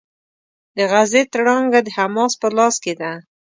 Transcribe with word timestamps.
د 0.77 0.79
غزې 0.91 1.21
تړانګه 1.33 1.79
د 1.83 1.89
حماس 1.97 2.33
په 2.41 2.47
لاس 2.57 2.75
کې 2.83 2.93
ده. 3.01 3.11